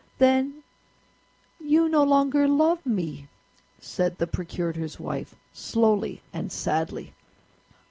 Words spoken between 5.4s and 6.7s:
slowly and